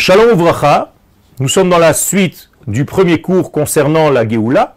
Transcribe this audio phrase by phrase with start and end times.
[0.00, 0.92] Shalom Vracha,
[1.40, 4.76] nous sommes dans la suite du premier cours concernant la Géoula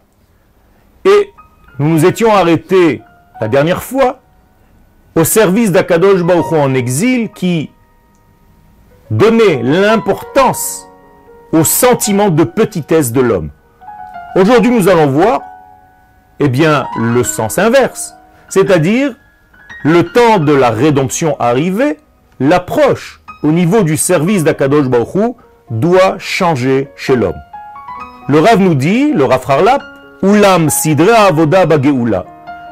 [1.06, 1.30] et
[1.78, 3.00] nous nous étions arrêtés
[3.40, 4.20] la dernière fois
[5.14, 7.70] au service d'Akadosh Baruch Hu en exil qui
[9.10, 10.86] donnait l'importance
[11.52, 13.48] au sentiment de petitesse de l'homme.
[14.36, 15.40] Aujourd'hui, nous allons voir
[16.38, 18.12] eh bien, le sens inverse,
[18.50, 19.16] c'est-à-dire
[19.84, 21.96] le temps de la rédemption arrivé,
[22.40, 25.36] l'approche au niveau du service d'Akadosh Baruch
[25.70, 27.40] doit changer chez l'homme.
[28.26, 29.82] Le Rav nous dit, le Rav Harlap,
[30.22, 32.24] Ulam sidra avoda bageula.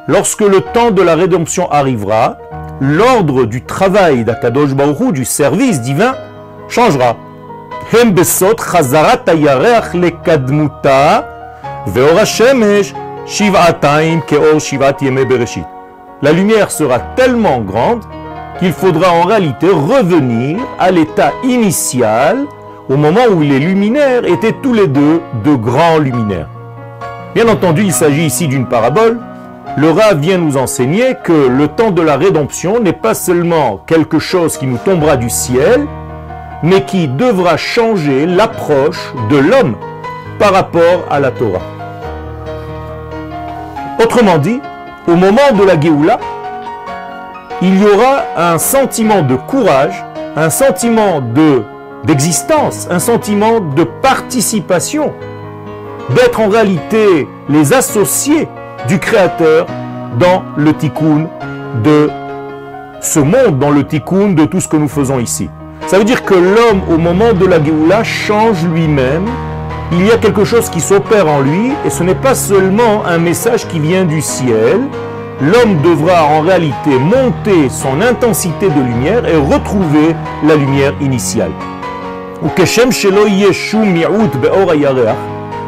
[0.07, 2.37] Lorsque le temps de la rédemption arrivera,
[2.81, 6.15] l'ordre du travail d'Akadosh Baruch du service divin,
[6.67, 7.15] changera.
[12.25, 12.93] Shemesh.
[16.21, 18.01] La lumière sera tellement grande
[18.63, 22.45] qu'il faudra en réalité revenir à l'état initial
[22.87, 26.47] au moment où les luminaires étaient tous les deux de grands luminaires.
[27.35, 29.19] Bien entendu, il s'agit ici d'une parabole.
[29.75, 34.19] Le Rav vient nous enseigner que le temps de la rédemption n'est pas seulement quelque
[34.19, 35.85] chose qui nous tombera du ciel,
[36.61, 39.75] mais qui devra changer l'approche de l'homme
[40.39, 41.59] par rapport à la Torah.
[44.01, 44.61] Autrement dit,
[45.09, 46.17] au moment de la Géoula,
[47.61, 50.03] il y aura un sentiment de courage,
[50.35, 51.63] un sentiment de
[52.05, 55.13] d'existence, un sentiment de participation,
[56.09, 58.49] d'être en réalité les associés
[58.89, 59.67] du Créateur
[60.19, 61.27] dans le tikkun
[61.81, 62.09] de
[62.99, 65.49] ce monde, dans le tikkun de tout ce que nous faisons ici.
[65.87, 69.25] Ça veut dire que l'homme, au moment de la Géoula, change lui-même.
[69.91, 73.17] Il y a quelque chose qui s'opère en lui, et ce n'est pas seulement un
[73.17, 74.79] message qui vient du ciel,
[75.43, 81.51] l'homme devra en réalité monter son intensité de lumière et retrouver la lumière initiale.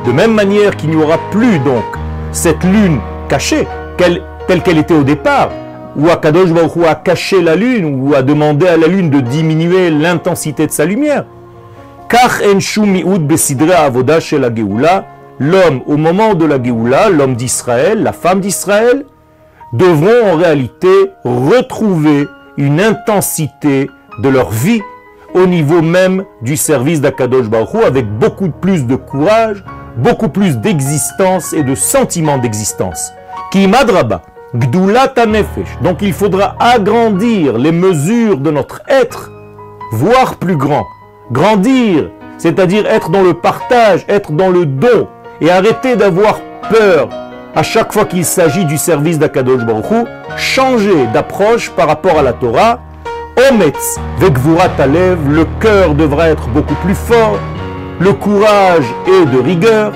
[0.05, 1.83] De même manière qu'il n'y aura plus donc
[2.31, 5.49] cette lune cachée, telle qu'elle était au départ,
[5.97, 9.89] où Akadosh Baruch a caché la lune, ou a demandé à la lune de diminuer
[9.89, 11.25] l'intensité de sa lumière.
[15.37, 19.05] L'homme au moment de la Geoula, l'homme d'Israël, la femme d'Israël,
[19.73, 22.27] devront en réalité retrouver
[22.57, 23.89] une intensité
[24.19, 24.81] de leur vie
[25.33, 29.63] au niveau même du service d'Akadosh Baruch avec beaucoup plus de courage,
[29.97, 33.11] beaucoup plus d'existence et de sentiment d'existence.
[35.27, 35.77] Nefesh.
[35.81, 39.31] Donc il faudra agrandir les mesures de notre être,
[39.91, 40.85] voire plus grand.
[41.31, 45.07] Grandir, c'est-à-dire être dans le partage, être dans le don,
[45.41, 46.39] et arrêter d'avoir
[46.69, 47.09] peur,
[47.55, 52.33] à chaque fois qu'il s'agit du service d'Akadosh Baruch changer d'approche par rapport à la
[52.33, 52.79] Torah.
[53.49, 57.37] Ometz vekvurat alev, le cœur devra être beaucoup plus fort,
[57.99, 59.91] le courage est de rigueur.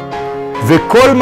[0.66, 1.18] Vekol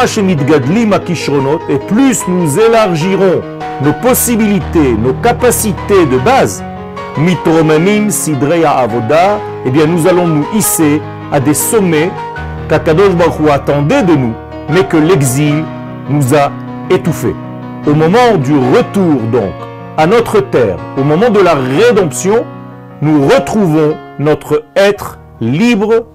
[0.47, 3.41] gadlim akishronot, et plus nous élargirons
[3.83, 6.63] nos possibilités, nos capacités de base,
[7.19, 12.09] mitromemim sidreya avoda, eh bien nous allons nous hisser à des sommets
[12.67, 14.33] qu'Akadosh Baruch attendait de nous,
[14.69, 15.63] mais que l'exil
[16.09, 16.51] nous a
[16.89, 17.35] étouffés.
[17.85, 19.53] Au moment du retour donc
[19.97, 22.45] à notre terre, au moment de la rédemption,
[23.01, 26.07] nous retrouvons notre être libre,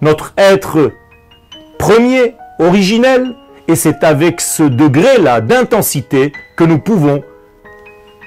[0.00, 0.92] notre être
[1.78, 3.34] premier, originel,
[3.68, 7.22] et c'est avec ce degré-là d'intensité que nous pouvons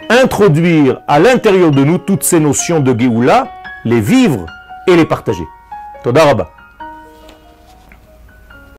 [0.10, 3.48] introduire à l'intérieur de nous toutes ces notions de Géoula,
[3.86, 4.46] les vivre
[4.88, 5.44] et les partager.
[6.04, 6.63] Todarabah.